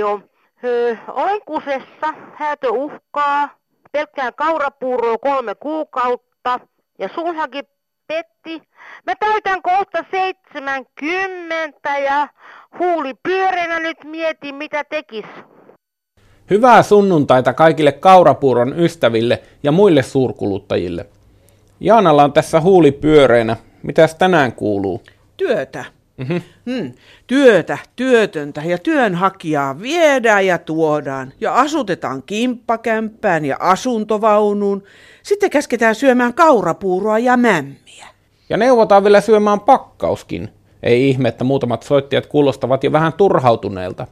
[0.00, 0.20] radio.
[0.64, 3.48] Öö, olen kusessa, häätö uhkaa,
[3.92, 6.60] pelkkään kaurapuuroa kolme kuukautta
[6.98, 7.64] ja sulhakin
[8.06, 8.62] petti.
[9.06, 12.28] Mä täytän kohta 70 ja
[12.78, 15.24] huuli pyöreänä nyt mietin mitä tekis.
[16.50, 21.06] Hyvää sunnuntaita kaikille kaurapuuron ystäville ja muille suurkuluttajille.
[21.80, 23.56] Jaanalla on tässä huuli pyöreänä.
[23.82, 25.02] Mitäs tänään kuuluu?
[25.36, 25.99] Työtä.
[26.20, 26.40] Mm-hmm.
[26.66, 26.92] Hmm.
[27.26, 34.82] Työtä, työtöntä ja työnhakijaa viedään ja tuodaan ja asutetaan kimppakämppään ja asuntovaunuun.
[35.22, 38.06] Sitten käsketään syömään kaurapuuroa ja mämmiä.
[38.48, 40.48] Ja neuvotaan vielä syömään pakkauskin.
[40.82, 44.06] Ei ihme, että muutamat soittajat kuulostavat jo vähän turhautuneelta.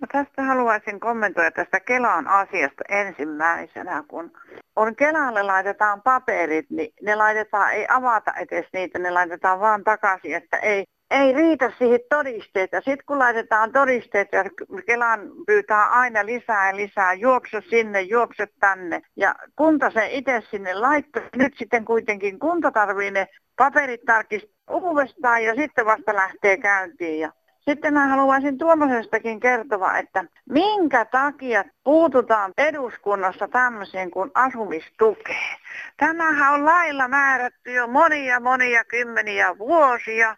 [0.00, 4.32] No tästä haluaisin kommentoida tästä Kelan asiasta ensimmäisenä, kun
[4.76, 10.34] on Kelalle laitetaan paperit, niin ne laitetaan, ei avata edes niitä, ne laitetaan vaan takaisin,
[10.34, 12.72] että ei, ei riitä siihen todisteet.
[12.72, 14.44] Ja sitten kun laitetaan todisteet ja
[14.86, 19.00] Kelan pyytää aina lisää ja lisää, juokse sinne, juokse tänne.
[19.16, 21.22] Ja kunta se itse sinne laittoi.
[21.36, 27.20] Nyt sitten kuitenkin kunta tarvii ne paperit tarkistaa uudestaan ja sitten vasta lähtee käyntiin.
[27.20, 27.32] Ja
[27.68, 35.58] sitten mä haluaisin tuommoisestakin kertoa, että minkä takia puututaan eduskunnassa tämmöiseen kuin asumistukeen.
[35.96, 40.36] Tämähän on lailla määrätty jo monia monia kymmeniä vuosia.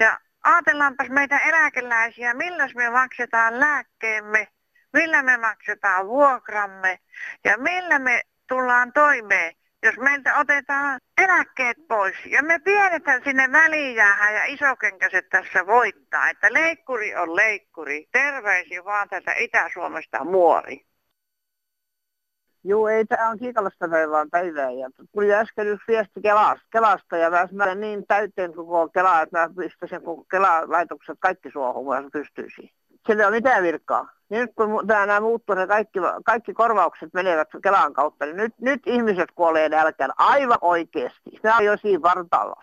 [0.00, 4.48] Ja ajatellaanpas meitä eläkeläisiä, millä me maksetaan lääkkeemme,
[4.92, 6.98] millä me maksetaan vuokramme
[7.44, 14.34] ja millä me tullaan toimeen jos meiltä otetaan eläkkeet pois ja me pienetään sinne välijäähän
[14.34, 18.06] ja isokenkäiset tässä voittaa, että leikkuri on leikkuri.
[18.12, 20.86] Terveisiä vaan tätä Itä-Suomesta muori.
[22.64, 24.70] Joo, ei, tämä on kiikalasta päivää päivää.
[24.70, 29.38] Ja tuli äsken yksi viesti Kelasta, Kelasta ja mä, mä niin täyteen koko Kelaa, että
[29.38, 32.70] mä pistäisin koko Kela-laitokset kaikki suohon, kun pystyisin.
[33.06, 34.08] Sillä ei ole mitään virkaa.
[34.28, 39.30] Nyt kun nämä muuttuu, ne kaikki, kaikki korvaukset menevät Kelan kautta, niin nyt, nyt ihmiset
[39.34, 41.30] kuolee nälkään aivan oikeasti.
[41.42, 42.62] Nämä on jo siinä vartalla.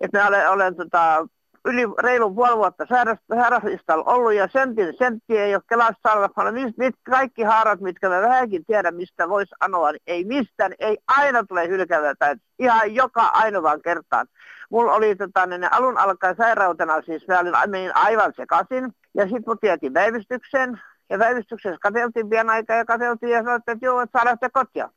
[0.00, 1.26] Että mä olen, olen tota,
[1.64, 2.86] yli reilun puoli vuotta
[3.28, 6.52] sairauslistalla ollut ja sentin, sentti ei ole Kelasta sairaalassa.
[6.52, 10.98] Mit, mit, kaikki haarat, mitkä mä vähänkin tiedän, mistä voisi anoa, niin ei mistään, ei
[11.08, 12.36] aina tule hylkävältä.
[12.58, 14.26] Ihan joka ainoan kertaan.
[14.74, 18.92] Mulla oli tota, niin alun alkaen sairautena, siis mä olin, menin aivan sekaisin.
[19.14, 20.80] Ja sitten mut vietiin päivystykseen.
[21.10, 24.88] Ja päivystyksessä katseltiin pian aikaa ja katseltiin ja sanottiin, että joo, että saa lähteä kotia.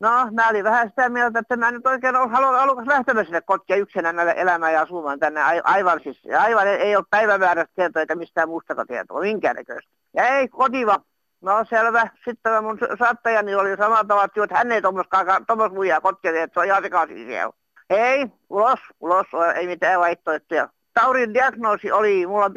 [0.00, 3.76] No, mä olin vähän sitä mieltä, että mä nyt oikein haluan alukas lähtemään sinne kotia
[3.76, 5.40] yksinään elämään ja asumaan tänne.
[5.64, 9.92] Aivan siis, aivan ei ole päivämääräistä tietoa eikä mistään muusta tietoa, minkäännäköistä.
[10.14, 11.00] Ja ei kotiva.
[11.40, 12.08] No selvä.
[12.24, 16.66] Sitten mun saattajani oli samalla tavalla, että hän ei tuommoista muijaa kotia, että se on
[16.66, 17.59] ihan sekaisin siellä.
[17.90, 20.68] Ei, ulos, ulos, ei mitään vaihtoehtoja.
[20.94, 22.52] Taurin diagnoosi oli, mulla on.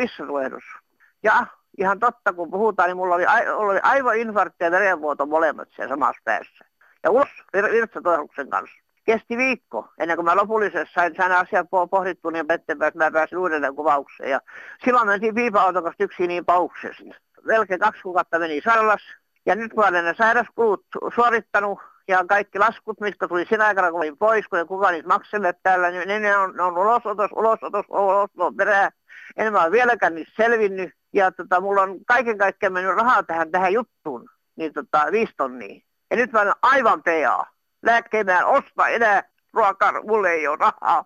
[1.24, 1.46] Ja
[1.78, 6.66] ihan totta, kun puhutaan, niin mulla oli, oli aivoinfarkti ja verenvuoto molemmat siellä samassa päässä.
[7.04, 8.76] Ja ulos virtsatoihduksen kanssa.
[9.06, 13.76] Kesti viikko ennen kuin mä lopullisesti sain, sain asiat pohdittua niin että mä pääsin uudelleen
[13.76, 14.30] kuvaukseen.
[14.30, 14.40] Ja
[14.86, 17.04] silloin mentiin piipa-auton kanssa yksin niin pauksesta.
[17.44, 19.02] Melkein kaksi kuukautta meni sairaalas.
[19.46, 20.86] Ja nyt mä olen ne sairauskulut
[21.16, 25.54] suorittanut ja kaikki laskut, mitkä tuli sinä aikana, kun olin pois, kun kuka niitä makselee
[25.64, 28.90] täällä, niin ne on, ne on ulosotos, ulosotos, ulosotos perää.
[29.38, 30.94] En mä ole vieläkään niistä selvinnyt.
[31.14, 35.82] Ja tota, mulla on kaiken kaikkiaan mennyt rahaa tähän, tähän juttuun, niin tota, viisi tonnia.
[36.12, 37.46] Ja nyt mä olen aivan PA.
[37.82, 41.06] Lääkkeen osta enää ruokaa, mulle ei ole rahaa.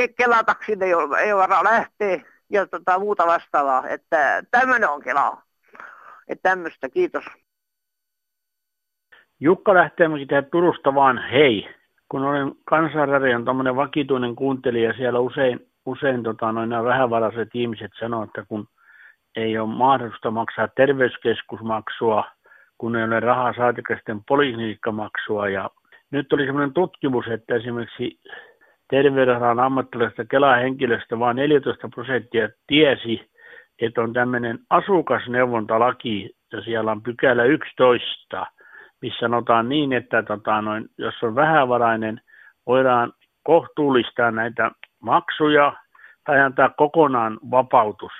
[0.00, 2.20] Ke- Kelataksin ei ole, ei ole varaa lähteä
[2.50, 3.88] ja tota, muuta vastaavaa.
[3.88, 5.42] Että tämmöinen on Kela.
[6.28, 7.24] Että tämmöistä, kiitos.
[9.40, 11.68] Jukka Lähteenmäki tähän Turusta vaan hei.
[12.08, 18.22] Kun olen kansanradion tämmöinen vakituinen kuuntelija, siellä usein, usein tota, noin nämä vähävaraiset ihmiset sanoo,
[18.22, 18.68] että kun
[19.36, 22.24] ei ole mahdollista maksaa terveyskeskusmaksua,
[22.78, 25.48] kun ei ole rahaa saatikaisten poliklinikkamaksua.
[25.48, 25.70] Ja
[26.10, 28.20] nyt oli sellainen tutkimus, että esimerkiksi
[28.90, 33.30] terveydenhuollon ammattilaisesta Kela-henkilöstä vain 14 prosenttia tiesi,
[33.80, 38.46] että on tämmöinen asukasneuvontalaki, ja siellä on pykälä 11,
[39.02, 42.20] missä sanotaan niin, että tota, noin, jos on vähävarainen,
[42.66, 43.12] voidaan
[43.42, 44.70] kohtuullistaa näitä
[45.02, 45.72] maksuja
[46.24, 48.12] tai antaa kokonaan vapautus.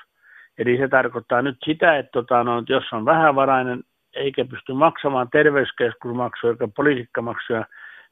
[0.57, 3.83] Eli se tarkoittaa nyt sitä, että tota, no, jos on vähävarainen
[4.13, 7.65] eikä pysty maksamaan terveyskeskusmaksuja eikä poliisikkamaksuja,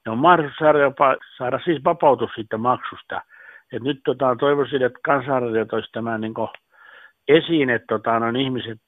[0.06, 3.22] ne on mahdollista saada, jopa, saada siis vapautus siitä maksusta.
[3.72, 6.34] Et nyt tota, toivoisin, että kansanradio toisi tämän niin
[7.28, 8.80] esiin, että tota, no, ihmiset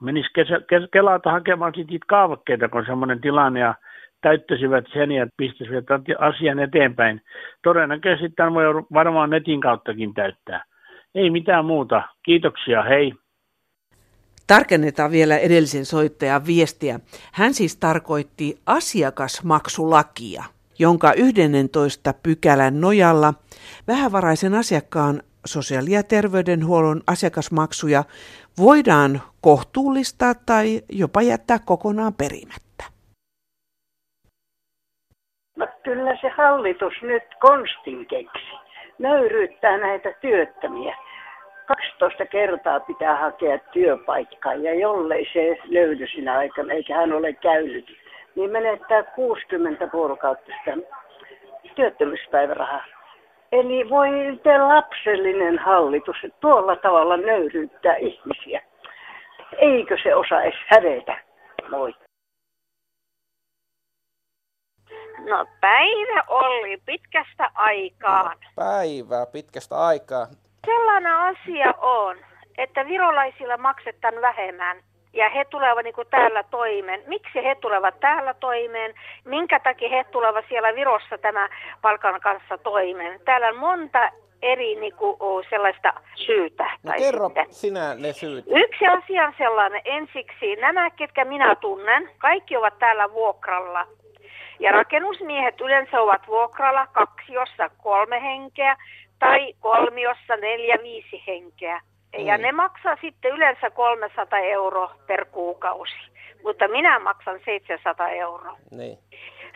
[0.00, 3.74] menisivät kesä, kes, Kelata hakemaan niitä kaavakkeita, kun semmoinen tilanne, ja
[4.20, 5.84] täyttäisivät sen ja pistäisivät
[6.18, 7.22] asian eteenpäin.
[7.62, 10.64] Todennäköisesti tämän voi varmaan netin kauttakin täyttää.
[11.14, 12.02] Ei mitään muuta.
[12.22, 13.12] Kiitoksia, hei.
[14.46, 17.00] Tarkennetaan vielä edellisen soittajan viestiä.
[17.32, 20.44] Hän siis tarkoitti asiakasmaksulakia,
[20.78, 23.34] jonka 11 pykälän nojalla
[23.88, 28.04] vähävaraisen asiakkaan sosiaali- ja terveydenhuollon asiakasmaksuja
[28.58, 32.84] voidaan kohtuullistaa tai jopa jättää kokonaan perimättä.
[35.56, 38.50] No, kyllä se hallitus nyt konstin keksi.
[38.98, 40.96] Nöyryyttää näitä työttömiä.
[41.66, 47.86] 12 kertaa pitää hakea työpaikkaa ja jollei se löydy sinä aikana, eikä hän ole käynyt,
[48.34, 50.76] niin menettää 60 vuorokautta sitä
[51.74, 52.84] työttömyyspäivärahaa.
[53.52, 54.10] Eli voi
[54.42, 58.62] te lapsellinen hallitus tuolla tavalla nöyryyttää ihmisiä.
[59.58, 61.20] Eikö se osaisi hävetä?
[61.70, 61.94] Moi.
[65.30, 68.28] No päivä oli pitkästä aikaa.
[68.28, 70.26] No, päivää pitkästä aikaa.
[70.66, 72.16] Sellainen asia on,
[72.58, 77.02] että virolaisilla maksetaan vähemmän ja he tulevat niin kuin täällä toimeen.
[77.06, 78.94] Miksi he tulevat täällä toimeen?
[79.24, 81.48] Minkä takia he tulevat siellä Virossa tämä
[81.82, 83.20] palkan kanssa toimeen?
[83.24, 84.10] Täällä on monta
[84.42, 86.70] eri niin kuin, sellaista syytä.
[86.82, 87.46] No kerro sitten.
[87.50, 88.44] sinä ne syyt.
[88.48, 89.80] Yksi asia on sellainen.
[89.84, 93.86] Ensiksi nämä, ketkä minä tunnen, kaikki ovat täällä vuokralla.
[94.60, 98.76] Ja rakennusmiehet yleensä ovat vuokralla kaksiossa kolme henkeä
[99.18, 101.80] tai kolmiossa neljä viisi henkeä.
[102.18, 102.42] Ja mm.
[102.42, 105.96] ne maksaa sitten yleensä 300 euroa per kuukausi,
[106.44, 108.56] mutta minä maksan 700 euroa.
[108.70, 108.98] Niin.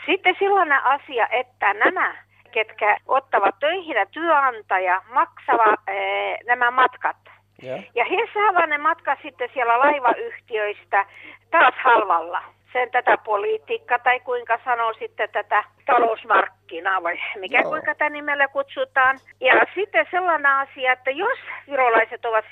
[0.06, 2.16] Sitten sellainen asia, että nämä,
[2.50, 7.16] ketkä ottavat töihin ja työnantaja, maksavat ee, nämä matkat.
[7.62, 7.82] Ja.
[7.94, 11.06] ja he saavat ne matkat sitten siellä laivayhtiöistä
[11.50, 12.42] taas halvalla
[12.74, 17.70] sen tätä politiikkaa tai kuinka sanoo sitten tätä talousmarkkinaa vai mikä Joo.
[17.70, 19.18] kuinka tämä nimellä kutsutaan.
[19.40, 21.93] Ja sitten sellainen asia, että jos ovat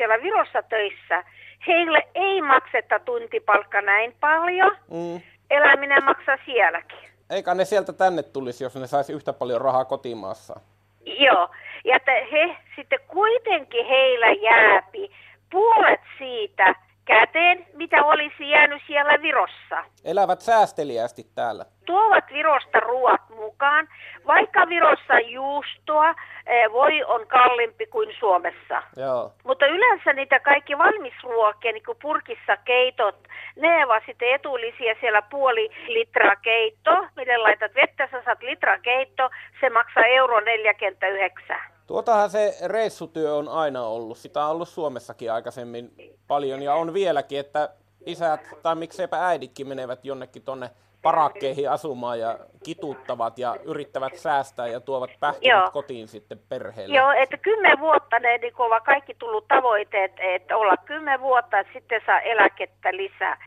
[0.02, 1.24] siellä Virossa töissä,
[1.66, 5.20] heille ei makseta tuntipalkka näin paljon, mm.
[5.50, 6.98] eläminen maksaa sielläkin.
[7.30, 10.60] Eikä ne sieltä tänne tulisi, jos ne saisi yhtä paljon rahaa kotimaassa.
[11.06, 11.48] Joo,
[11.84, 15.10] ja että he sitten kuitenkin heillä jääpi
[15.50, 19.84] puolet siitä, käteen, mitä olisi jäänyt siellä Virossa.
[20.04, 21.64] Elävät säästeliästi täällä.
[21.86, 23.88] Tuovat Virosta ruoat mukaan,
[24.26, 26.10] vaikka Virossa juustoa
[26.46, 28.82] eh, voi on kalliimpi kuin Suomessa.
[28.96, 29.32] Joo.
[29.44, 35.70] Mutta yleensä niitä kaikki valmisruokia, niin kuin purkissa keitot, ne ovat sitten etullisia siellä puoli
[35.86, 41.71] litraa keitto, miten laitat vettä, sä saat litraa keitto, se maksaa euro 49.
[41.92, 44.18] Tuotahan se reissutyö on aina ollut.
[44.18, 45.90] Sitä on ollut Suomessakin aikaisemmin
[46.28, 47.68] paljon ja on vieläkin, että
[48.06, 50.70] isät tai mikseipä äiditkin menevät jonnekin tonne
[51.02, 56.96] parakkeihin asumaan ja kituttavat ja yrittävät säästää ja tuovat pähkinät kotiin sitten perheelle.
[56.96, 61.72] Joo, että kymmen vuotta ne niin ovat kaikki tullut tavoitteet, että olla kymmen vuotta, että
[61.72, 63.44] sitten saa eläkettä lisää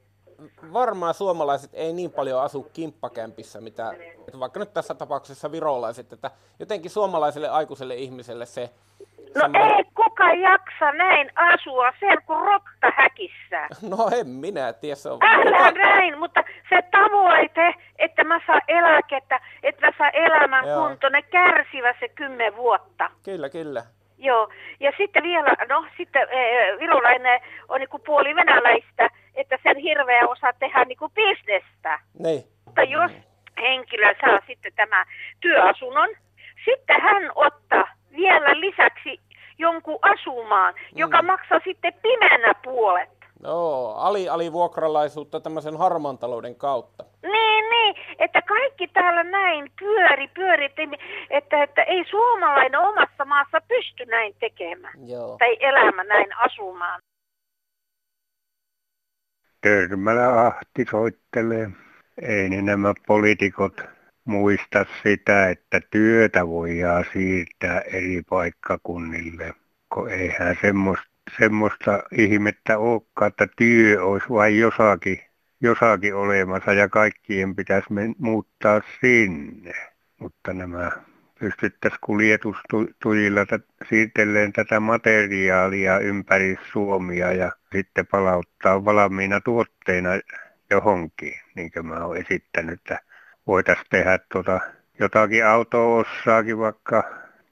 [0.73, 3.93] varmaan suomalaiset ei niin paljon asu kimppakämpissä, mitä
[4.39, 8.69] vaikka nyt tässä tapauksessa virolaiset, että jotenkin suomalaiselle aikuiselle ihmiselle se...
[9.35, 9.59] No sama...
[9.59, 13.67] ei kuka jaksa näin asua sen kuin rotta häkissä.
[13.97, 15.19] No en minä tiedä, se on...
[15.21, 20.87] Älä näin, mutta se tavoite, että mä saan eläkettä, että mä saan elämän Joo.
[20.87, 23.09] kunto, ne kärsivät se kymmen vuotta.
[23.23, 23.83] Kyllä, kyllä.
[24.17, 29.77] Joo, ja sitten vielä, no sitten e, virolainen on niin kuin puoli venäläistä, että sen
[29.77, 31.99] hirveä osaa tehdä niin kuin bisnestä.
[32.19, 32.43] Niin.
[32.65, 33.11] Mutta jos
[33.61, 35.05] henkilö saa sitten tämä
[35.39, 36.09] työasunnon,
[36.65, 39.19] sitten hän ottaa vielä lisäksi
[39.57, 40.99] jonkun asumaan, mm.
[40.99, 43.14] joka maksaa sitten pimeänä puolet.
[43.43, 47.03] Joo, ali, alivuokralaisuutta tämmöisen harmaan talouden kautta.
[47.21, 50.65] Niin, niin, että kaikki täällä näin pyöri, pyöri,
[51.29, 55.09] että, että ei suomalainen omassa maassa pysty näin tekemään.
[55.09, 55.37] Joo.
[55.39, 57.01] Tai elämä näin asumaan.
[59.61, 61.69] Törmälä Ahti soittelee.
[62.21, 63.81] Ei ne nämä poliitikot
[64.25, 69.53] muista sitä, että työtä voidaan siirtää eri paikkakunnille.
[69.93, 75.19] Kun eihän semmoista, semmoista ihmettä olekaan, että työ olisi vain jossakin,
[75.61, 79.73] jossakin olemassa ja kaikkien pitäisi muuttaa sinne.
[80.19, 80.91] Mutta nämä
[81.39, 83.41] pystyttäisiin kuljetustujilla
[83.89, 90.09] siirtelemään tätä materiaalia ympäri Suomia ja sitten palauttaa valmiina tuotteina
[90.71, 92.99] johonkin, niin kuin mä oon esittänyt, että
[93.47, 94.59] voitaisiin tehdä tuota,
[94.99, 97.03] jotakin auto-ossaakin vaikka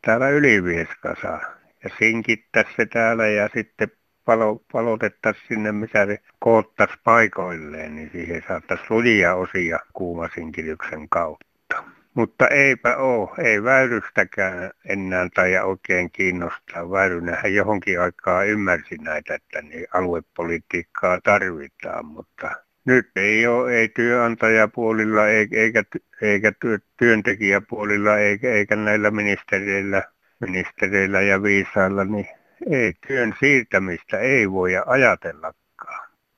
[0.02, 1.40] täällä Ylivieskassa
[1.84, 3.92] ja sinkittäisiin se täällä ja sitten
[4.26, 11.84] palo, palotettaisiin sinne, missä se koottaisi paikoilleen, niin siihen saattaisi lujia osia kuumasinkityksen kautta.
[12.14, 16.92] Mutta eipä ole, ei Väyrystäkään enää tai oikein kiinnostaa.
[16.92, 22.52] Väyrynähän johonkin aikaa ymmärsi näitä, että niin aluepolitiikkaa tarvitaan, mutta
[22.86, 25.84] nyt ei ole, ei työnantajapuolilla eikä,
[26.22, 26.52] eikä
[26.98, 30.04] työntekijäpuolilla eikä, eikä näillä ministereillä,
[30.46, 32.28] ministereillä ja viisailla, niin
[32.72, 35.54] ei työn siirtämistä ei voi ajatella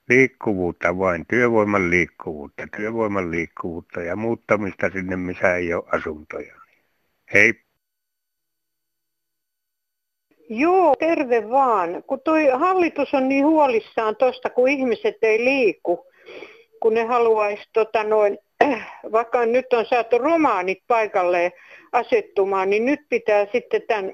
[0.09, 6.55] liikkuvuutta vain, työvoiman liikkuvuutta, työvoiman liikkuvuutta ja muuttamista sinne, missä ei ole asuntoja.
[7.33, 7.53] Hei.
[10.49, 12.03] Joo, terve vaan.
[12.07, 16.07] Kun toi hallitus on niin huolissaan tosta, kun ihmiset ei liiku,
[16.79, 18.37] kun ne haluaisi tota noin,
[19.11, 21.53] vaikka nyt on saatu romaanit paikalle
[21.91, 24.13] asettumaan, niin nyt pitää sitten tämän,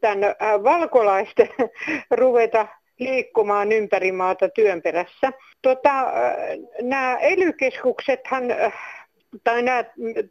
[0.00, 1.48] tämän äh, valkolaisten
[2.10, 2.66] ruveta
[2.98, 5.32] liikkumaan ympäri maata työn perässä.
[5.62, 5.90] Tota,
[6.82, 8.44] nämä elykeskuksethan,
[9.44, 9.84] tai nämä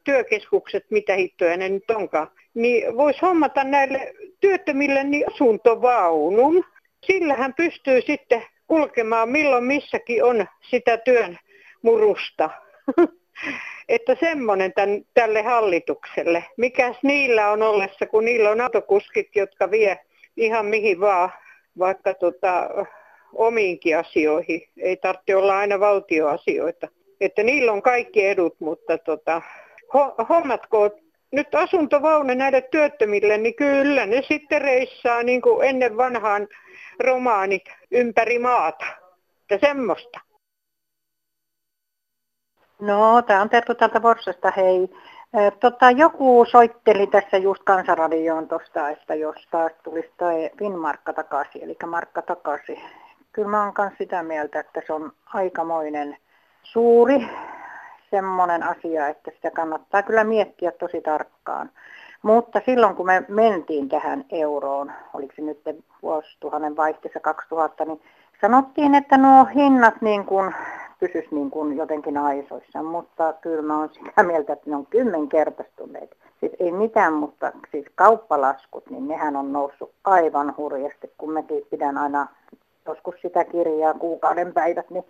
[0.04, 6.66] työkeskukset, mitä hittoja ne nyt onkaan, niin voisi hommata näille työttömille niin asuntovaunun.
[7.06, 11.38] Sillä hän pystyy sitten kulkemaan milloin missäkin on sitä työn
[11.82, 12.50] murusta.
[13.90, 16.46] että semmoinen tämän, tälle hallitukselle.
[16.58, 20.00] Mikäs niillä on ollessa, kun niillä on autokuskit, jotka vie
[20.38, 21.32] ihan mihin vaan
[21.80, 22.70] vaikka tota,
[23.34, 24.62] omiinkin asioihin.
[24.78, 26.88] Ei tarvitse olla aina valtioasioita.
[27.22, 29.42] Että niillä on kaikki edut, mutta tota,
[30.30, 30.90] hommatko
[31.32, 36.48] nyt asuntovaune näille työttömille, niin kyllä ne sitten reissaa niin kuin ennen vanhaan
[37.00, 38.86] romaanit ympäri maata.
[39.42, 40.29] Että semmoista.
[42.82, 44.90] No, tämä on Tertu täältä Vorsasta, hei.
[45.60, 51.78] Tota, joku soitteli tässä just kansanradioon tuosta, että jos taas tulisi toi Finmarkka takaisin, eli
[51.88, 52.82] markka takaisin.
[53.32, 56.18] Kyllä mä oon myös sitä mieltä, että se on aikamoinen
[56.64, 57.30] suuri
[58.12, 61.72] semmoinen asia, että sitä kannattaa kyllä miettiä tosi tarkkaan.
[62.22, 65.62] Mutta silloin kun me mentiin tähän euroon, oliko se nyt
[66.02, 68.02] vuosituhannen vaihteessa 2000, niin
[68.42, 70.56] sanottiin, että nuo hinnat niin kuin
[71.00, 76.18] pysyisi niin kuin jotenkin aisoissa, mutta kyllä mä oon sitä mieltä, että ne on kymmenkertaistuneet.
[76.40, 81.98] Siis ei mitään, mutta siis kauppalaskut, niin nehän on noussut aivan hurjasti, kun mäkin pidän
[81.98, 82.28] aina
[82.88, 85.06] joskus sitä kirjaa kuukauden päivät, niin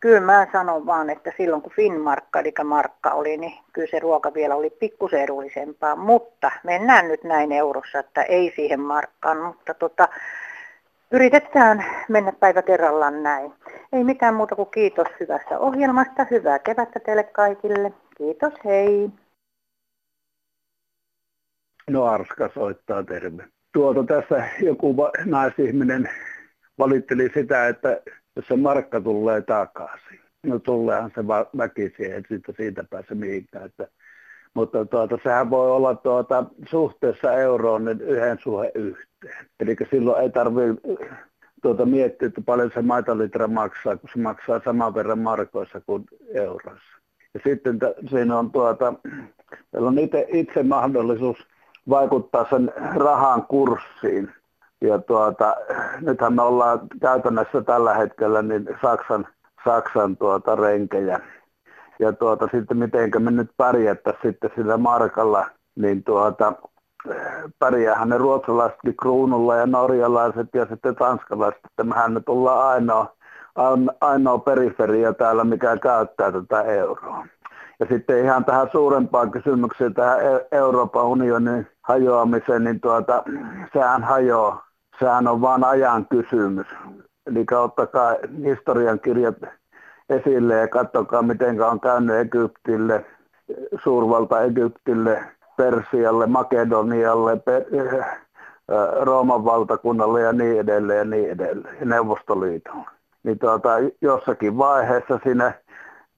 [0.00, 4.34] kyllä mä sanon vaan, että silloin kun Finmarkka, eli markka oli, niin kyllä se ruoka
[4.34, 10.08] vielä oli pikkusen edullisempaa, mutta mennään nyt näin eurossa, että ei siihen markkaan, mutta tota,
[11.12, 13.52] Yritetään mennä päivä kerrallaan näin.
[13.92, 16.26] Ei mitään muuta kuin kiitos hyvästä ohjelmasta.
[16.30, 17.92] Hyvää kevättä teille kaikille.
[18.16, 19.10] Kiitos, hei.
[21.90, 23.44] No Arska soittaa terve.
[23.72, 26.10] Tuota tässä joku naisihminen
[26.78, 28.00] valitteli sitä, että
[28.36, 30.20] jos se markka tulee takaisin.
[30.42, 31.26] No tuleehan se
[31.58, 33.64] väkisin, että siitä, siitä pääse mihinkään.
[33.64, 33.88] Että,
[34.56, 39.46] mutta tuota, sehän voi olla tuota, suhteessa euroon niin yhden suhde yhteen.
[39.60, 40.82] Eli silloin ei tarvitse
[41.62, 46.98] tuota, miettiä, että paljon se maitalitra maksaa, kun se maksaa saman verran markoissa kuin euroissa.
[47.34, 48.94] Ja sitten t- siinä on tuota,
[49.72, 51.46] meillä on itse, itse mahdollisuus
[51.88, 54.32] vaikuttaa sen rahan kurssiin.
[54.80, 55.56] Ja tuota,
[56.00, 59.26] nythän me ollaan käytännössä tällä hetkellä niin Saksan,
[59.64, 61.20] Saksan tuota renkejä.
[61.98, 66.52] Ja tuota, sitten miten me nyt pärjättäisiin sitten sillä markalla, niin tuota,
[67.58, 73.16] pärjäähän ne ruotsalaisetkin kruunulla ja norjalaiset ja sitten tanskalaiset, että mehän nyt ollaan ainoa,
[74.00, 77.26] ainoa periferia täällä, mikä käyttää tätä euroa.
[77.80, 83.22] Ja sitten ihan tähän suurempaan kysymykseen, tähän e- Euroopan unionin hajoamiseen, niin tuota,
[83.72, 84.66] sehän hajoaa.
[84.98, 86.66] Sehän on vain ajan kysymys.
[87.26, 89.36] Eli ottakaa historian kirjat
[90.10, 93.04] esille ja katsokaa, miten on käynyt Egyptille,
[93.84, 95.24] suurvalta Egyptille,
[95.56, 97.62] Persialle, Makedonialle, per,
[97.98, 98.22] äh,
[99.02, 102.90] Rooman valtakunnalle ja niin edelleen ja niin edelleen, ja Neuvostoliitolle.
[103.22, 103.70] Niin tuota,
[104.00, 105.54] jossakin vaiheessa sinne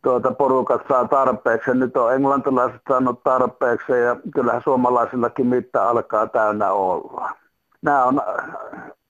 [0.02, 1.74] tuota, porukat saa tarpeeksi.
[1.74, 7.30] Nyt on englantilaiset saanut tarpeeksi ja kyllähän suomalaisillakin mitta alkaa täynnä olla.
[7.82, 8.22] Nämä on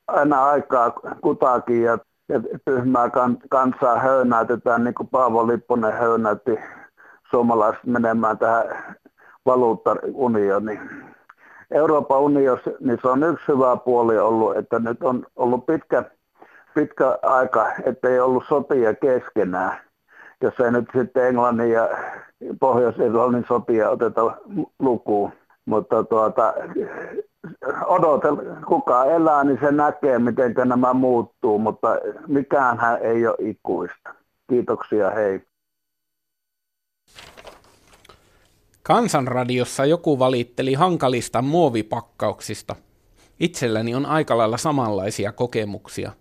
[0.08, 3.10] aina aikaa kutakin ja, ja tyhmää
[3.48, 6.58] kansaa höynäytetään, niin kuin Paavo Lipponen höynäytti
[7.30, 8.64] suomalaiset menemään tähän
[9.46, 10.80] valuuttaunioni.
[11.70, 16.04] Euroopan unionissa niin se on yksi hyvä puoli ollut, että nyt on ollut pitkä,
[16.74, 19.78] pitkä aika, ettei ollut sotia keskenään.
[20.40, 21.88] Jos ei nyt sitten Englannin ja
[22.60, 24.36] Pohjois-Irlannin sopia oteta
[24.78, 25.32] lukuun.
[25.66, 26.54] Mutta tuota,
[27.86, 31.88] odotel, kuka elää, niin se näkee, miten nämä muuttuu, mutta
[32.26, 34.14] mikään ei ole ikuista.
[34.50, 35.40] Kiitoksia, hei.
[38.82, 42.76] Kansanradiossa joku valitteli hankalista muovipakkauksista.
[43.40, 46.12] Itselläni on aika lailla samanlaisia kokemuksia.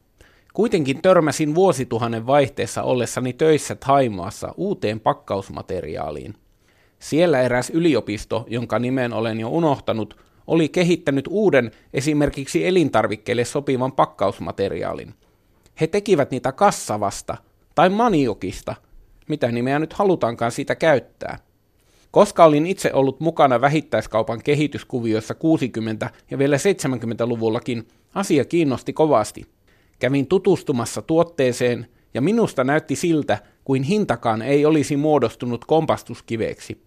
[0.53, 6.33] Kuitenkin törmäsin vuosituhannen vaihteessa ollessani töissä Taimaassa uuteen pakkausmateriaaliin.
[6.99, 15.13] Siellä eräs yliopisto, jonka nimen olen jo unohtanut, oli kehittänyt uuden esimerkiksi elintarvikkeille sopivan pakkausmateriaalin.
[15.81, 17.37] He tekivät niitä kassavasta
[17.75, 18.75] tai maniokista,
[19.27, 21.39] mitä nimeä nyt halutaankaan siitä käyttää.
[22.11, 25.35] Koska olin itse ollut mukana vähittäiskaupan kehityskuvioissa
[26.05, 29.45] 60- ja vielä 70-luvullakin, asia kiinnosti kovasti.
[29.99, 36.86] Kävin tutustumassa tuotteeseen ja minusta näytti siltä, kuin hintakaan ei olisi muodostunut kompastuskiveeksi.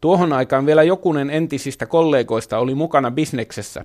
[0.00, 3.84] Tuohon aikaan vielä jokunen entisistä kollegoista oli mukana bisneksessä.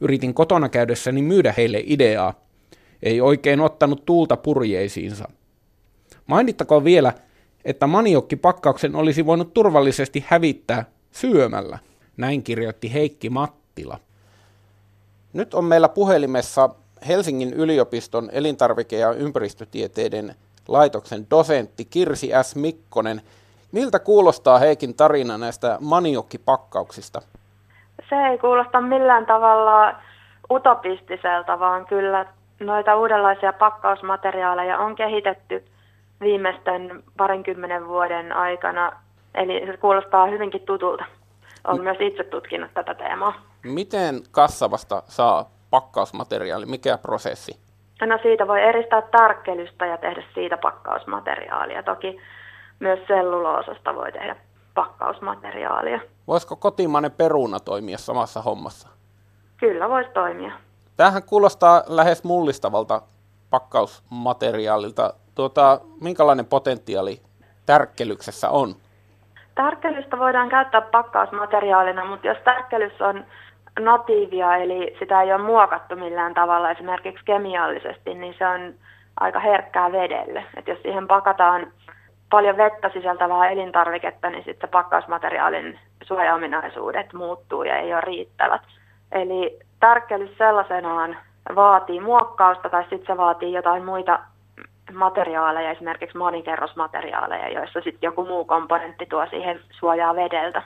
[0.00, 2.34] Yritin kotona käydessäni myydä heille ideaa.
[3.02, 5.28] Ei oikein ottanut tuulta purjeisiinsa.
[6.26, 7.12] Mainittakoon vielä,
[7.64, 11.78] että maniokkipakkauksen olisi voinut turvallisesti hävittää syömällä.
[12.16, 14.00] Näin kirjoitti Heikki Mattila.
[15.32, 16.70] Nyt on meillä puhelimessa
[17.08, 20.34] Helsingin yliopiston elintarvike- ja ympäristötieteiden
[20.68, 22.56] laitoksen dosentti Kirsi S.
[22.56, 23.22] Mikkonen.
[23.72, 27.20] Miltä kuulostaa Heikin tarina näistä maniokkipakkauksista?
[28.08, 29.94] Se ei kuulosta millään tavalla
[30.50, 32.26] utopistiselta, vaan kyllä
[32.60, 35.64] noita uudenlaisia pakkausmateriaaleja on kehitetty
[36.20, 38.92] viimeisten parinkymmenen vuoden aikana.
[39.34, 41.04] Eli se kuulostaa hyvinkin tutulta.
[41.64, 43.32] Olen myös itse tutkinut tätä teemaa.
[43.64, 46.66] Miten kassavasta saa pakkausmateriaali?
[46.66, 47.52] Mikä prosessi?
[48.06, 51.82] No siitä voi eristää tarkkelystä ja tehdä siitä pakkausmateriaalia.
[51.82, 52.20] Toki
[52.82, 54.36] myös selluloosasta voi tehdä
[54.74, 56.00] pakkausmateriaalia.
[56.26, 58.88] Voisiko kotimainen peruna toimia samassa hommassa?
[59.56, 60.52] Kyllä voisi toimia.
[60.96, 63.02] Tämähän kuulostaa lähes mullistavalta
[63.50, 65.14] pakkausmateriaalilta.
[65.34, 67.20] Tuota, minkälainen potentiaali
[67.66, 68.74] tärkkelyksessä on?
[69.54, 73.24] Tärkkelystä voidaan käyttää pakkausmateriaalina, mutta jos tärkkelys on
[73.80, 78.74] natiivia, eli sitä ei ole muokattu millään tavalla esimerkiksi kemiallisesti, niin se on
[79.20, 80.44] aika herkkää vedelle.
[80.56, 81.72] Et jos siihen pakataan
[82.32, 88.62] paljon vettä sisältävää elintarviketta, niin sitten pakkausmateriaalin suojaominaisuudet muuttuu ja ei ole riittävät.
[89.12, 91.16] Eli tärkkelys sellaisenaan
[91.54, 94.18] vaatii muokkausta tai sitten se vaatii jotain muita
[94.92, 100.62] materiaaleja, esimerkiksi monikerrosmateriaaleja, joissa sitten joku muu komponentti tuo siihen suojaa vedeltä.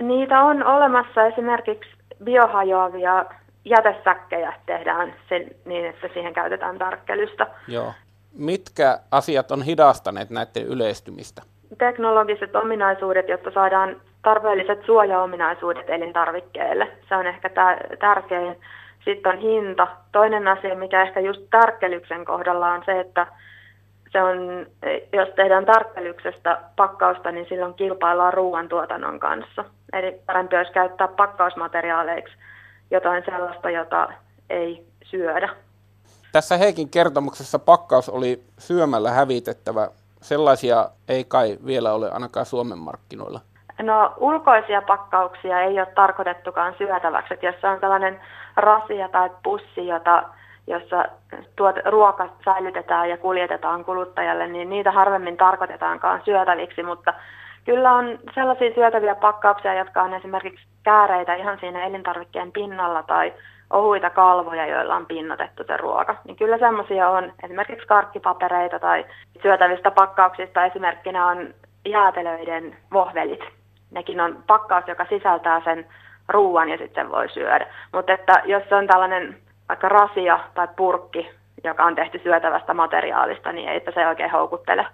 [0.00, 1.90] Niitä on olemassa esimerkiksi
[2.24, 3.24] biohajoavia
[3.64, 7.46] jätesäkkejä tehdään sen, niin, että siihen käytetään tarkkelystä.
[7.68, 7.92] Joo.
[8.38, 11.42] Mitkä asiat on hidastaneet näiden yleistymistä?
[11.78, 16.88] Teknologiset ominaisuudet, jotta saadaan tarpeelliset suojaominaisuudet elintarvikkeelle.
[17.08, 17.50] Se on ehkä
[17.98, 18.56] tärkein.
[19.04, 19.86] Sitten on hinta.
[20.12, 23.26] Toinen asia, mikä ehkä just tärkkelyksen kohdalla on se, että
[24.12, 24.66] se on,
[25.12, 29.64] jos tehdään tarkkelyksestä pakkausta, niin silloin kilpaillaan ruoantuotannon kanssa.
[29.92, 32.34] Eli parempi olisi käyttää pakkausmateriaaleiksi
[32.90, 34.08] jotain sellaista, jota
[34.50, 35.48] ei syödä.
[36.36, 39.88] Tässä Heikin kertomuksessa pakkaus oli syömällä hävitettävä.
[40.22, 43.40] Sellaisia ei kai vielä ole ainakaan Suomen markkinoilla.
[43.82, 47.34] No ulkoisia pakkauksia ei ole tarkoitettukaan syötäväksi.
[47.34, 48.20] Että jos on tällainen
[48.56, 50.22] rasia tai pussi, jota,
[50.66, 51.04] jossa
[51.56, 57.14] tuot, ruoka säilytetään ja kuljetetaan kuluttajalle, niin niitä harvemmin tarkoitetaankaan syötäviksi, mutta
[57.64, 63.32] kyllä on sellaisia syötäviä pakkauksia, jotka on esimerkiksi kääreitä ihan siinä elintarvikkeen pinnalla tai
[63.70, 66.16] ohuita kalvoja, joilla on pinnotettu se ruoka.
[66.24, 69.04] Niin kyllä semmoisia on esimerkiksi karkkipapereita tai
[69.42, 73.40] syötävistä pakkauksista esimerkkinä on jäätelöiden vohvelit.
[73.90, 75.86] Nekin on pakkaus, joka sisältää sen
[76.28, 77.66] ruoan ja sitten voi syödä.
[77.92, 81.30] Mutta että jos se on tällainen vaikka rasia tai purkki,
[81.64, 84.86] joka on tehty syötävästä materiaalista, niin ei se oikein houkuttele.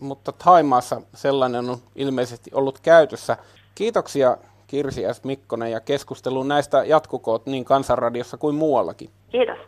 [0.00, 3.36] Mutta Taimaassa sellainen on ilmeisesti ollut käytössä.
[3.74, 5.24] Kiitoksia Kirsi S.
[5.24, 9.10] Mikkonen ja keskustelun näistä jatkukoot niin Kansanradiossa kuin muuallakin.
[9.28, 9.58] Kiitos.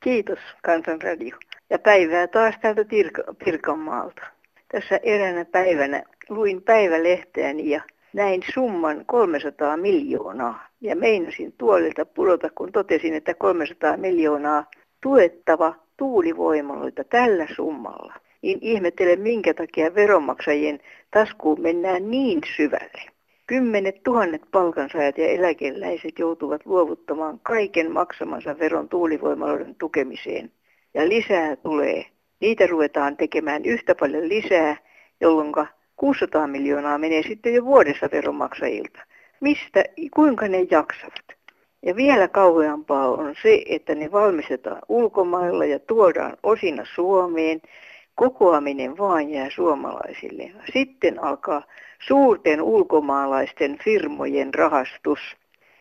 [0.00, 1.36] Kiitos Kansanradio.
[1.70, 2.84] Ja päivää taas täältä
[3.44, 4.22] Pirkanmaalta.
[4.72, 7.80] Tässä eräänä päivänä luin päivälehteeni ja
[8.12, 10.68] näin summan 300 miljoonaa.
[10.80, 14.64] Ja meinasin tuolilta pudota, kun totesin, että 300 miljoonaa
[15.02, 18.14] tuettava tuulivoimaloita tällä summalla.
[18.42, 23.02] Niin ihmettelen, minkä takia veronmaksajien taskuun mennään niin syvälle.
[23.46, 30.50] Kymmenet tuhannet palkansaajat ja eläkeläiset joutuvat luovuttamaan kaiken maksamansa veron tuulivoimaloiden tukemiseen.
[30.94, 32.04] Ja lisää tulee.
[32.40, 34.76] Niitä ruvetaan tekemään yhtä paljon lisää,
[35.20, 35.52] jolloin
[35.96, 39.00] 600 miljoonaa menee sitten jo vuodessa veronmaksajilta.
[39.40, 41.38] Mistä, kuinka ne jaksavat?
[41.82, 47.60] Ja vielä kauheampaa on se, että ne valmistetaan ulkomailla ja tuodaan osina Suomeen,
[48.18, 50.50] Kokoaminen vaan jää suomalaisille.
[50.72, 51.62] Sitten alkaa
[52.08, 55.18] suurten ulkomaalaisten firmojen rahastus.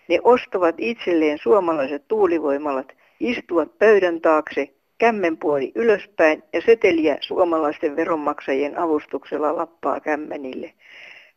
[0.10, 9.56] Ne ostavat itselleen suomalaiset tuulivoimalat, istuvat pöydän taakse, kämmenpuoli ylöspäin ja seteliä suomalaisten veronmaksajien avustuksella
[9.56, 10.74] lappaa kämmenille.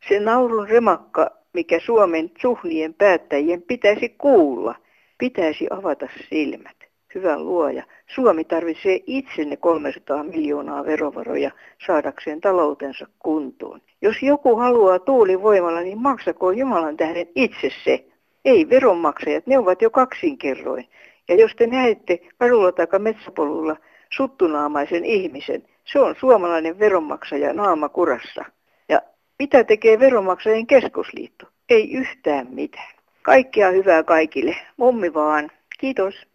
[0.09, 4.75] Se naurun remakka, mikä Suomen suhlien päättäjien pitäisi kuulla,
[5.17, 6.80] pitäisi avata silmät.
[7.15, 7.83] Hyvä luoja,
[8.15, 11.51] Suomi tarvitsee itse ne 300 miljoonaa verovaroja
[11.85, 13.81] saadakseen taloutensa kuntoon.
[14.01, 18.05] Jos joku haluaa tuulivoimalla, niin maksako Jumalan tähden itse se.
[18.45, 20.87] Ei veronmaksajat, ne ovat jo kaksinkerroin.
[21.27, 23.75] Ja jos te näette kadulla tai metsäpolulla
[24.17, 28.45] suttunaamaisen ihmisen, se on suomalainen veronmaksaja naamakurassa.
[28.89, 29.01] Ja
[29.39, 31.45] mitä tekee veronmaksajien keskusliitto?
[31.69, 32.93] Ei yhtään mitään.
[33.21, 34.55] Kaikkea hyvää kaikille.
[34.77, 35.51] Mummi vaan.
[35.79, 36.30] Kiitos.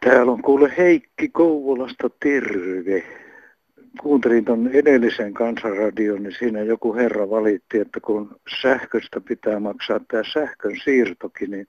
[0.00, 3.04] Täällä on kuule Heikki Kouvolasta terve.
[4.00, 10.22] Kuuntelin tuon edellisen kansanradion, niin siinä joku herra valitti, että kun sähköstä pitää maksaa tämä
[10.32, 11.66] sähkön siirtokin, niin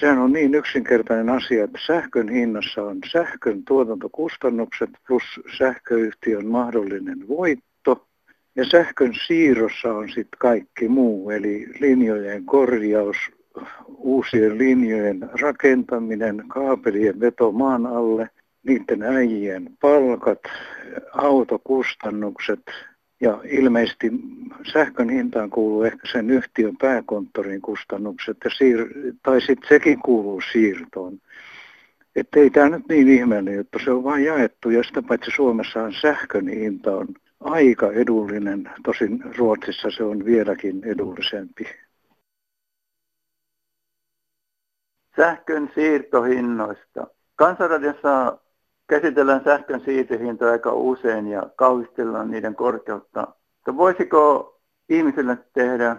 [0.00, 5.22] sehän on niin yksinkertainen asia, että sähkön hinnassa on sähkön tuotantokustannukset plus
[5.58, 8.06] sähköyhtiön mahdollinen voitto.
[8.56, 13.16] Ja sähkön siirrossa on sitten kaikki muu, eli linjojen korjaus,
[13.96, 18.30] uusien linjojen rakentaminen, kaapelien veto maan alle,
[18.62, 20.40] niiden äijien palkat,
[21.12, 22.62] autokustannukset
[23.20, 24.12] ja ilmeisesti
[24.72, 31.18] sähkön hintaan kuuluu ehkä sen yhtiön pääkonttorin kustannukset ja siir- tai sitten sekin kuuluu siirtoon.
[32.16, 35.92] Että ei tämä nyt niin ihmeellinen juttu, se on vain jaettu ja sitä paitsi Suomessahan
[35.92, 37.08] sähkön hinta on
[37.40, 41.64] aika edullinen, tosin Ruotsissa se on vieläkin edullisempi.
[45.16, 47.06] Sähkön siirtohinnoista.
[47.36, 48.38] Kansanradiossa
[48.88, 53.20] käsitellään sähkön siirtohintoja aika usein ja kauhistellaan niiden korkeutta.
[53.56, 54.52] Mutta voisiko
[54.88, 55.96] ihmisille tehdä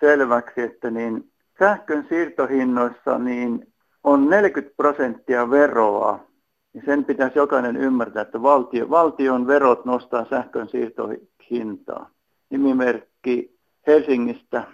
[0.00, 3.72] selväksi, että niin sähkön siirtohinnoissa niin
[4.04, 6.26] on 40 prosenttia veroa.
[6.74, 12.10] Ja sen pitäisi jokainen ymmärtää, että valtio, valtion verot nostaa sähkön siirtohintaa.
[12.50, 14.64] Nimimerkki Helsingistä.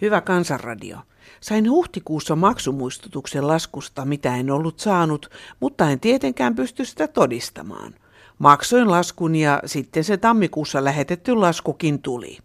[0.00, 0.98] Hyvä kansanradio.
[1.40, 5.30] Sain huhtikuussa maksumuistutuksen laskusta, mitä en ollut saanut,
[5.60, 7.94] mutta en tietenkään pysty sitä todistamaan.
[8.38, 12.38] Maksoin laskun ja sitten se tammikuussa lähetetty laskukin tuli.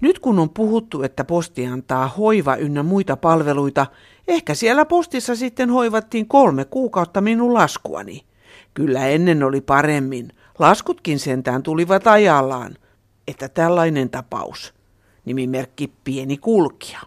[0.00, 3.86] Nyt kun on puhuttu, että posti antaa hoiva ynnä muita palveluita,
[4.28, 8.24] ehkä siellä postissa sitten hoivattiin kolme kuukautta minun laskuani.
[8.74, 10.32] Kyllä ennen oli paremmin.
[10.58, 12.76] Laskutkin sentään tulivat ajallaan.
[13.28, 14.74] Että tällainen tapaus.
[15.24, 16.98] Nimimerkki Pieni kulkija.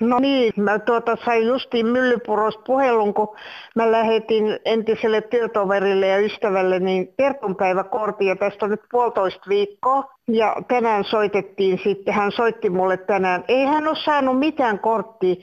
[0.00, 3.36] No niin, mä tuota sain justiin Myllypurosta puhelun, kun
[3.76, 10.04] mä lähetin entiselle työtoverille ja ystävälle niin kertonpäiväkortin ja tästä on nyt puolitoista viikkoa.
[10.28, 15.34] Ja tänään soitettiin sitten, hän soitti mulle tänään, ei hän ole saanut mitään korttia.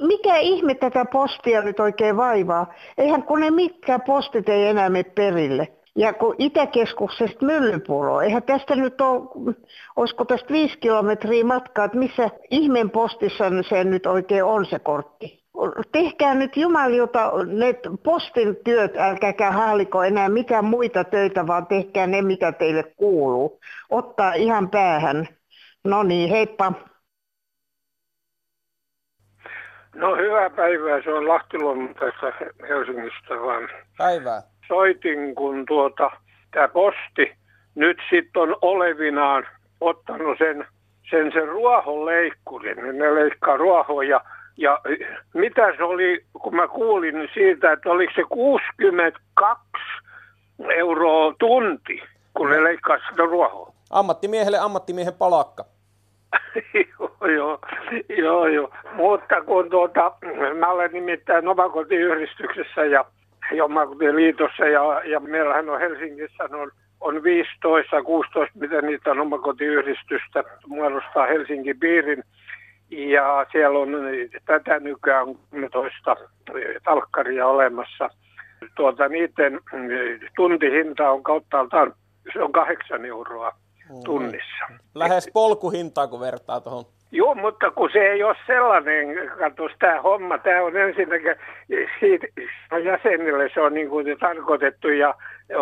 [0.00, 2.74] Mikä ihme tätä postia nyt oikein vaivaa?
[2.98, 5.68] Eihän kun ne mitkään postit ei enää mene perille.
[5.96, 9.54] Ja kun Itäkeskuksesta Myllypuro, eihän tästä nyt ole,
[9.96, 15.40] olisiko tästä viisi kilometriä matkaa, että missä ihmeen postissa se nyt oikein on se kortti.
[15.92, 17.74] Tehkää nyt jumaliota ne
[18.04, 23.60] postin työt, älkääkä haaliko enää mitään muita töitä, vaan tehkää ne, mitä teille kuuluu.
[23.90, 25.28] Ottaa ihan päähän.
[25.84, 26.72] No niin, heippa.
[29.94, 32.32] No hyvää päivää, se on Lahtilon tässä
[32.68, 33.68] Helsingistä vaan.
[33.98, 36.10] Päivää soitin, kun tuota,
[36.50, 37.32] tämä posti
[37.74, 39.46] nyt sitten on olevinaan
[39.80, 40.66] ottanut sen,
[41.10, 42.98] sen, sen ruohonleikkurin.
[42.98, 44.20] Ne leikkaa ruohoa ja,
[44.56, 44.80] ja
[45.34, 49.62] mitä se oli, kun mä kuulin siitä, että oliko se 62
[50.76, 52.02] euroa tunti,
[52.34, 53.72] kun ne leikkaa sitä ruohoa.
[53.90, 55.64] Ammattimiehelle ammattimiehen palakka.
[56.98, 57.58] joo, joo,
[58.18, 58.70] joo, joo.
[58.92, 60.12] Mutta kun tuota,
[60.58, 63.04] mä olen nimittäin omakotiyhdistyksessä ja
[64.14, 71.26] liitossa ja, ja meillähän on Helsingissä on, on 15, 16, miten niitä on omakotiyhdistystä, muodostaa
[71.26, 72.24] Helsingin piirin.
[72.90, 73.88] Ja siellä on
[74.46, 76.16] tätä nykyään 13
[76.84, 78.10] talkkaria olemassa.
[78.76, 79.60] Tuota, niiden
[80.36, 81.94] tuntihinta on kauttaaltaan,
[82.32, 83.52] se on kahdeksan euroa
[84.04, 84.64] tunnissa.
[84.94, 90.38] Lähes polkuhintaa, kun vertaa tuohon Joo, mutta kun se ei ole sellainen, katsos tämä homma,
[90.38, 91.34] tämä on ensinnäkin
[92.00, 92.26] siitä
[92.84, 95.14] jäsenille se on niin kuin tarkoitettu ja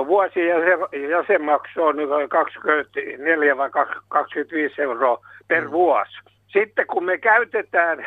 [0.07, 0.79] vuosi jäsen,
[1.11, 1.97] jäsenmaksu on
[2.29, 3.71] 24 vai
[4.09, 5.71] 25 euroa per mm.
[5.71, 6.13] vuosi.
[6.53, 8.07] Sitten kun me käytetään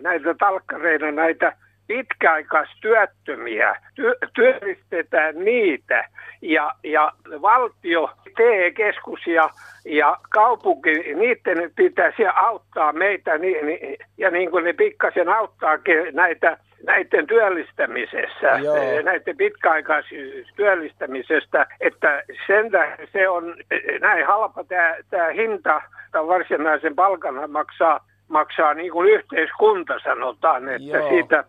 [0.00, 1.52] näitä talkkareina, näitä
[1.90, 4.02] pitkäaikaistyöttömiä, ty,
[4.34, 6.08] työllistetään niitä
[6.42, 9.50] ja, ja valtio, TE-keskus ja,
[9.84, 16.56] ja kaupunki, niiden pitäisi auttaa meitä ni, ni, ja niin kuin ne pikkasen auttaakin näitä
[16.86, 18.76] näiden työllistämisessä, Joo.
[19.02, 22.70] näiden pitkäaikaistyöllistämisestä, että sen
[23.12, 23.54] se on
[24.00, 30.98] näin halpa tämä, tämä hinta, tämä varsinaisen palkan maksaa, maksaa niin kuin yhteiskunta sanotaan, että
[30.98, 31.08] Joo.
[31.08, 31.44] siitä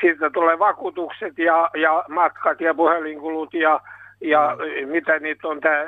[0.00, 3.80] siitä tulee vakuutukset ja, ja matkat ja puhelinkulut ja,
[4.20, 4.88] ja mm.
[4.88, 5.84] mitä niitä on, tämä,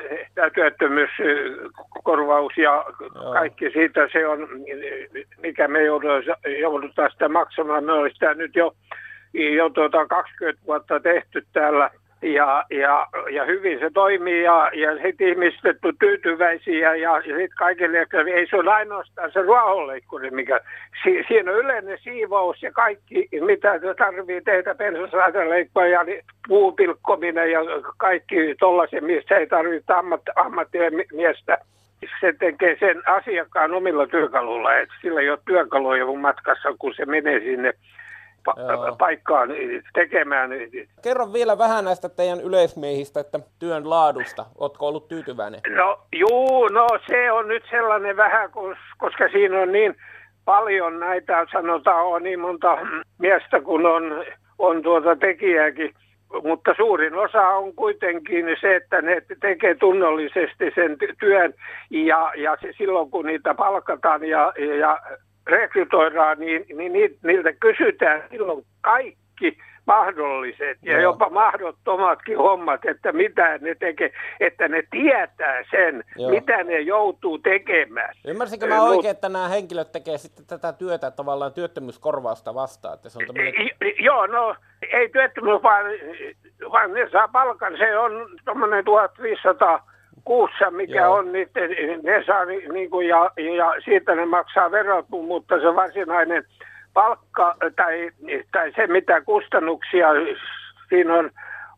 [0.55, 2.85] työttömyyskorvaus ja
[3.15, 3.33] Joo.
[3.33, 4.49] kaikki siitä se on,
[5.43, 5.83] mikä me
[6.59, 7.85] joudutaan sitä maksamaan.
[7.85, 8.75] Me olisi tämä nyt jo,
[9.35, 11.91] jo tuota 20 vuotta tehty täällä
[12.35, 17.59] ja, ja, ja hyvin se toimii ja, ja sitten ihmiset on tyytyväisiä ja, ja sitten
[17.59, 20.61] kaikille, ei se ole ainoastaan se ruohonleikkuri, mikä
[21.03, 27.61] si, siinä on yleinen siivous ja kaikki, mitä tarvii tehdä, pensasaateleikkoja ja puupilkkominen ja
[27.97, 31.59] kaikki tollaisen, missä ei tarvitse ammat, ammattimiestä.
[32.21, 37.41] Se tekee sen asiakkaan omilla työkaluilla, että sillä ei ole työkaluja matkassa, kun se menee
[37.41, 37.73] sinne
[38.47, 39.49] pa- paikkaan
[39.95, 40.51] tekemään.
[41.03, 44.47] Kerro vielä vähän näistä teidän yleismiehistä, että työn laadusta.
[44.59, 45.61] Oletko ollut tyytyväinen?
[45.77, 48.51] No juu, no se on nyt sellainen vähän,
[48.99, 49.97] koska siinä on niin
[50.45, 52.79] paljon näitä, sanotaan on niin monta
[53.19, 54.25] miestä kun on,
[54.59, 55.95] on tuota tekijääkin.
[56.43, 61.55] Mutta suurin osa on kuitenkin se, että ne tekee tunnollisesti sen työn
[61.91, 65.01] ja, ja se silloin kun niitä palkataan ja, ja
[65.47, 71.01] rekrytoidaan, niin, niin niiltä kysytään silloin kaikki mahdolliset ja Joo.
[71.01, 76.31] jopa mahdottomatkin hommat, että mitä ne tekee, että ne tietää sen, Joo.
[76.31, 78.15] mitä ne joutuu tekemään.
[78.27, 82.95] Ymmärsinkö mä oikein, että nämä henkilöt tekee sitten tätä työtä tavallaan työttömyyskorvausta vastaan?
[82.95, 83.55] Että se on tämmöinen...
[83.99, 84.57] Joo, no
[84.93, 85.85] ei työttömyys, vaan,
[86.73, 88.13] vaan ne saa palkan, se on
[88.45, 89.96] tuommoinen 1500
[90.27, 91.15] kuussa, mikä Joo.
[91.15, 91.49] on, niin
[92.03, 96.45] ne saa niin kuin, ja, ja siitä ne maksaa verot, mutta se varsinainen
[96.95, 98.11] palkka tai,
[98.53, 100.09] tai se mitä kustannuksia
[100.89, 101.31] siinä on,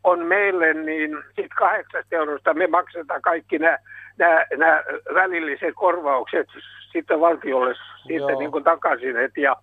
[0.03, 3.77] on meille, niin siitä kahdeksasta eurosta me maksetaan kaikki nämä,
[4.17, 4.83] nämä, nämä
[5.13, 6.47] välilliset korvaukset
[6.91, 7.73] sitten valtiolle
[8.07, 9.17] sitten niin kuin takaisin.
[9.17, 9.55] Et ja,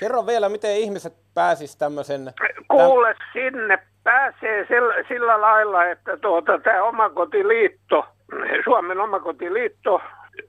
[0.00, 2.20] Kerro vielä, miten ihmiset pääsis tämmöisen...
[2.68, 3.26] Kuule, täm...
[3.32, 8.04] sinne pääsee sillä, sillä lailla, että tuota, tämä omakotiliitto–
[8.64, 10.00] Suomen omakotiliitto,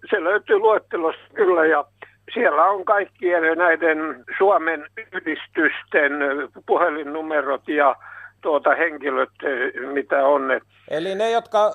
[0.09, 1.85] se löytyy luettelossa kyllä ja
[2.33, 6.11] siellä on kaikkien näiden Suomen yhdistysten
[6.65, 7.95] puhelinnumerot ja
[8.41, 9.29] tuota henkilöt,
[9.93, 10.61] mitä on.
[10.89, 11.73] Eli ne, jotka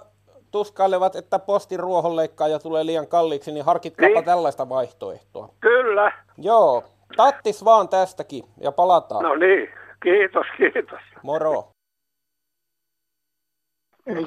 [0.51, 4.25] tuskailevat, että postin ruohonleikkaaja tulee liian kalliiksi, niin harkitkaapa niin.
[4.25, 5.49] tällaista vaihtoehtoa.
[5.61, 6.13] Kyllä.
[6.39, 6.85] Joo,
[7.17, 9.23] tattis vaan tästäkin ja palataan.
[9.23, 9.69] No niin,
[10.03, 11.01] kiitos, kiitos.
[11.23, 11.69] Moro.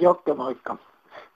[0.02, 0.78] Jokke, moikka.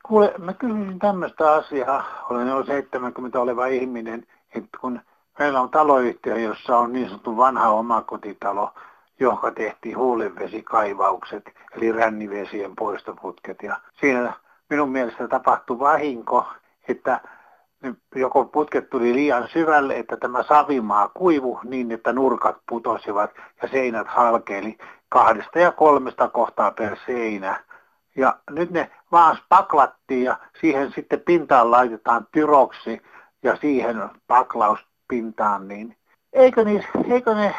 [0.03, 4.99] Kuule, mä kysyin tämmöistä asiaa, olen jo 70 oleva ihminen, että kun
[5.39, 8.73] meillä on taloyhtiö, jossa on niin sanottu vanha omakotitalo,
[9.19, 11.43] joka tehtiin huulenvesikaivaukset,
[11.77, 13.63] eli rännivesien poistoputket.
[13.63, 14.33] Ja siinä
[14.69, 16.45] minun mielestä tapahtui vahinko,
[16.87, 17.19] että
[18.15, 24.07] joko putket tuli liian syvälle, että tämä savimaa kuivu niin, että nurkat putosivat ja seinät
[24.07, 24.77] halkeili
[25.09, 27.63] kahdesta ja kolmesta kohtaa per seinä.
[28.15, 33.01] Ja nyt ne vaan spaklattiin ja siihen sitten pintaan laitetaan tyroksi
[33.43, 35.97] ja siihen paklauspintaan, niin
[36.33, 37.55] eikö, niin, eikö ne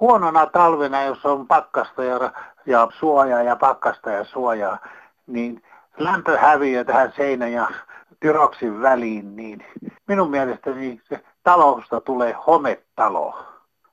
[0.00, 2.32] huonona talvena, jos on pakkasta ja,
[2.66, 4.78] ja suojaa ja pakkasta ja suojaa,
[5.26, 5.62] niin
[5.98, 7.68] lämpö häviää tähän seinän ja
[8.20, 9.64] tyroksin väliin, niin
[10.08, 13.38] minun mielestäni se talosta tulee hometalo.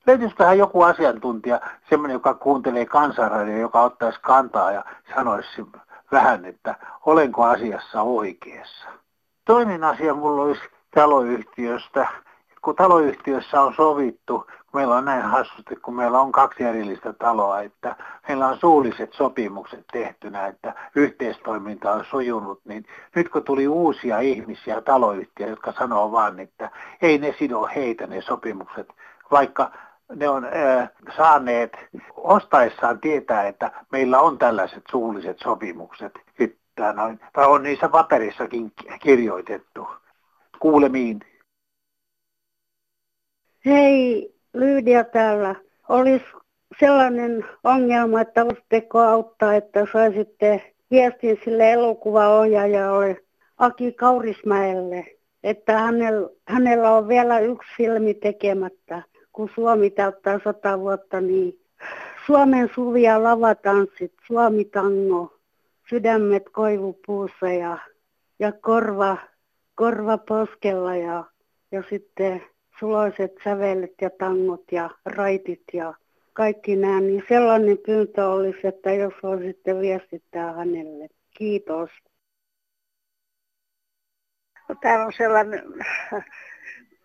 [0.08, 5.66] Löytyisiköhän joku asiantuntija, semmoinen, joka kuuntelee kansanradia, joka ottaisi kantaa ja sanoisi
[6.12, 8.88] vähän, että olenko asiassa oikeassa.
[9.46, 10.62] Toinen asia mulla olisi
[10.96, 12.08] taloyhtiöstä.
[12.62, 17.96] Kun taloyhtiössä on sovittu, meillä on näin hassusti, kun meillä on kaksi erillistä taloa, että
[18.28, 24.82] meillä on suulliset sopimukset tehtynä, että yhteistoiminta on sujunut, niin nyt kun tuli uusia ihmisiä
[24.82, 28.88] taloyhtiöitä, jotka sanoo vaan, että ei ne sido heitä ne sopimukset,
[29.32, 29.72] vaikka
[30.16, 31.72] ne on äh, saaneet
[32.16, 39.88] ostaessaan tietää, että meillä on tällaiset suulliset sopimukset, että noin, tai on niissä paperissakin kirjoitettu.
[40.60, 41.20] Kuulemiin.
[43.66, 45.56] Hei, Lyydia täällä.
[45.90, 46.26] Olisi
[46.80, 53.22] sellainen ongelma, että voisitteko auttaa, että saisitte viestin sille elokuvaohjaajalle
[53.58, 55.06] Aki Kaurismäelle,
[55.44, 59.02] että hänellä, hänellä on vielä yksi filmi tekemättä
[59.38, 61.60] kun Suomi täyttää sata vuotta, niin
[62.26, 65.38] Suomen suvia lavatanssit, Suomitango,
[65.90, 67.78] sydämet koivupuussa ja,
[68.40, 69.18] ja korva,
[69.76, 71.24] korva poskella ja,
[71.72, 72.44] ja sitten
[72.80, 75.94] suloiset sävelet ja tangot ja raitit ja
[76.34, 81.08] kaikki nämä, niin sellainen pyyntö olisi, että jos voisitte viestittää hänelle.
[81.38, 81.90] Kiitos.
[84.70, 85.64] No, täällä on sellainen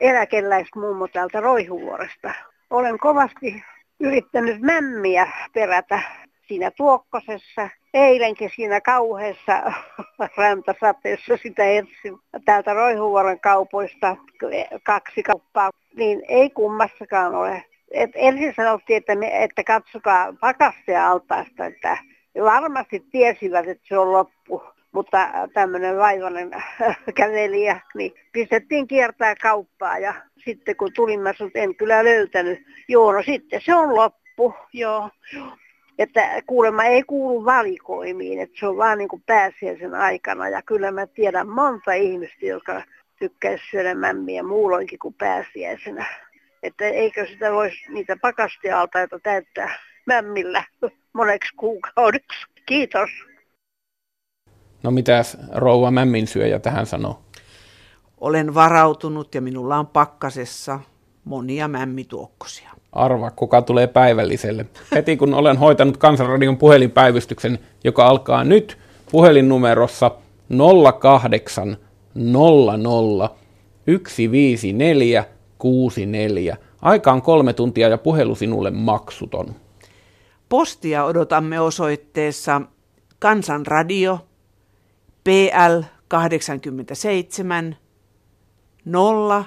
[0.02, 2.34] eläkeläismummo täältä Roihuvuoresta.
[2.70, 3.64] Olen kovasti
[4.00, 6.02] yrittänyt mämmiä perätä
[6.48, 7.68] siinä tuokkosessa.
[7.94, 9.72] Eilenkin siinä kauheassa
[10.36, 14.16] räntäsateessa sitä etsin täältä Roihuvuoren kaupoista
[14.82, 17.64] kaksi kauppaa, niin ei kummassakaan ole.
[17.90, 21.98] Et ensin sanottiin, että, me, että katsokaa pakastea altaasta, että
[22.42, 26.50] varmasti tiesivät, että se on loppu mutta tämmöinen vaivainen
[27.16, 32.58] kävelijä, niin pistettiin kiertää kauppaa ja sitten kun tulimme, en kyllä löytänyt.
[32.88, 35.10] Joo, no sitten se on loppu, joo.
[35.98, 40.48] Että kuulemma ei kuulu valikoimiin, että se on vaan niin kuin pääsiäisen aikana.
[40.48, 42.82] Ja kyllä mä tiedän monta ihmistä, jotka
[43.18, 46.06] tykkäisi syödä mämmiä muulloinkin kuin pääsiäisenä.
[46.62, 50.64] Että eikö sitä voisi niitä pakastialtaita täyttää mämmillä
[51.12, 52.46] moneksi kuukaudeksi.
[52.66, 53.10] Kiitos.
[54.82, 57.22] No mitäs rouva mämminsyöjä tähän sanoo?
[58.20, 60.80] Olen varautunut ja minulla on pakkasessa
[61.24, 62.70] monia mämmituokkosia.
[62.92, 64.66] Arva, kuka tulee päivälliselle.
[64.94, 68.78] Heti kun olen hoitanut Kansanradion puhelinpäivystyksen, joka alkaa nyt
[69.12, 70.10] puhelinnumerossa
[71.00, 71.76] 08
[72.14, 73.36] 00
[73.86, 75.24] 154
[75.58, 76.56] 64.
[76.82, 79.54] Aika on kolme tuntia ja puhelu sinulle maksuton.
[80.48, 82.62] Postia odotamme osoitteessa
[83.18, 84.18] Kansanradio
[85.24, 87.76] PL 87
[88.86, 89.44] 000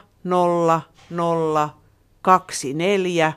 [2.22, 3.34] 24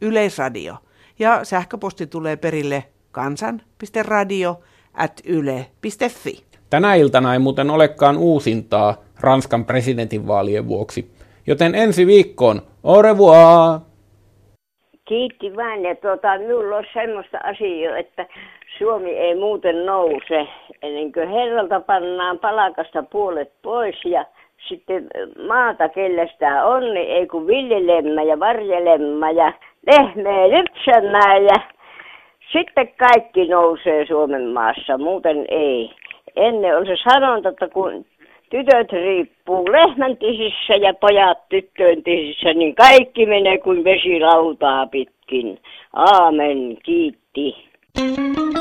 [0.00, 0.74] Yleisradio.
[1.18, 4.60] Ja sähköposti tulee perille kansan.radio
[4.94, 6.44] at yle.fi.
[6.70, 11.10] Tänä iltana ei muuten olekaan uusintaa Ranskan presidentinvaalien vuoksi,
[11.46, 13.80] joten ensi viikkoon au revoir!
[15.08, 18.26] Kiitti vain, ja tuota, minulla on semmoista asiaa, että
[18.78, 20.48] Suomi ei muuten nouse
[20.82, 24.24] ennen kuin herralta pannaan palakasta puolet pois ja
[24.68, 25.06] sitten
[25.48, 29.52] maata kellestään on, niin ei kun viljelemmä ja varjelemmä ja
[29.86, 31.60] lehmeä lypsämään ja
[32.52, 35.90] sitten kaikki nousee Suomen maassa, muuten ei.
[36.36, 38.04] Ennen on se sanonta, että kun
[38.50, 45.58] tytöt riippuu lehmän tisissä ja pojat tyttöön tisissä, niin kaikki menee kuin vesi lautaa pitkin.
[45.92, 47.66] Aamen, kiitti.
[47.96, 48.55] thank you